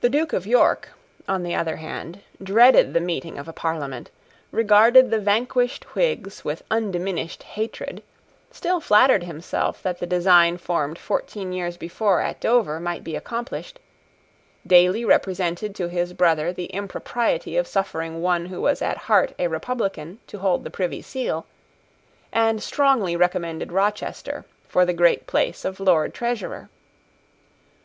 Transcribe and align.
The 0.00 0.08
Duke 0.08 0.32
of 0.32 0.44
York, 0.44 0.88
on 1.28 1.44
the 1.44 1.54
other 1.54 1.76
hand, 1.76 2.22
dreaded 2.42 2.92
the 2.94 3.00
meeting 3.00 3.38
of 3.38 3.46
a 3.46 3.52
Parliament, 3.52 4.10
regarded 4.50 5.12
the 5.12 5.20
vanquished 5.20 5.94
Whigs 5.94 6.44
with 6.44 6.64
undiminished 6.68 7.44
hatred, 7.44 8.02
still 8.50 8.80
flattered 8.80 9.22
himself 9.22 9.84
that 9.84 10.00
the 10.00 10.06
design 10.08 10.56
formed 10.58 10.98
fourteen 10.98 11.52
years 11.52 11.76
before 11.76 12.20
at 12.20 12.40
Dover 12.40 12.80
might 12.80 13.04
be 13.04 13.14
accomplished, 13.14 13.78
daily 14.66 15.04
represented 15.04 15.76
to 15.76 15.86
his 15.86 16.12
brother 16.12 16.52
the 16.52 16.64
impropriety 16.66 17.56
of 17.56 17.68
suffering 17.68 18.20
one 18.22 18.46
who 18.46 18.60
was 18.60 18.82
at 18.82 18.96
heart 19.06 19.32
a 19.38 19.46
Republican 19.46 20.18
to 20.26 20.38
hold 20.40 20.64
the 20.64 20.70
Privy 20.70 21.00
Seal, 21.02 21.46
and 22.32 22.60
strongly 22.60 23.14
recommended 23.14 23.70
Rochester 23.70 24.44
for 24.66 24.84
the 24.84 24.92
great 24.92 25.28
place 25.28 25.64
of 25.64 25.78
Lord 25.78 26.14
Treasurer. 26.14 26.68